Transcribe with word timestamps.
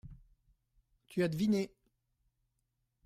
Tu 1.09 1.21
as 1.21 1.27
deviné. 1.27 1.71